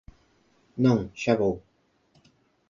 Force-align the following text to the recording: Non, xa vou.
Non, 0.83 0.99
xa 1.21 1.33
vou. 1.41 1.55